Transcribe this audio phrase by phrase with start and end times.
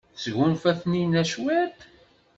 [0.15, 1.77] Tesgunfa Taninna cwiṭ?